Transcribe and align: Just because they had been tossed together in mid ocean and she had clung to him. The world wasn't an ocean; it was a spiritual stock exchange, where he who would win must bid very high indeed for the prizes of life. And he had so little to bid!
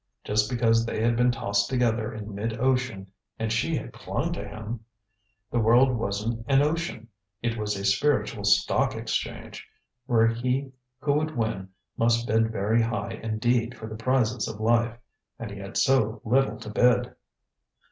Just 0.23 0.49
because 0.49 0.83
they 0.83 0.99
had 0.99 1.15
been 1.15 1.29
tossed 1.29 1.69
together 1.69 2.11
in 2.11 2.33
mid 2.33 2.59
ocean 2.59 3.11
and 3.37 3.53
she 3.53 3.75
had 3.77 3.93
clung 3.93 4.33
to 4.33 4.43
him. 4.47 4.79
The 5.51 5.59
world 5.59 5.91
wasn't 5.95 6.43
an 6.49 6.63
ocean; 6.63 7.07
it 7.43 7.55
was 7.55 7.75
a 7.77 7.85
spiritual 7.85 8.43
stock 8.43 8.95
exchange, 8.95 9.69
where 10.07 10.25
he 10.25 10.71
who 11.01 11.13
would 11.13 11.37
win 11.37 11.69
must 11.97 12.25
bid 12.25 12.51
very 12.51 12.81
high 12.81 13.19
indeed 13.21 13.77
for 13.77 13.85
the 13.85 13.93
prizes 13.95 14.47
of 14.47 14.59
life. 14.59 14.97
And 15.37 15.51
he 15.51 15.59
had 15.59 15.77
so 15.77 16.19
little 16.25 16.57
to 16.61 16.69
bid! 16.71 17.13